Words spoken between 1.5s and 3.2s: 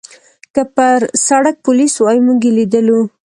پولیس وای، موږ یې لیدلو.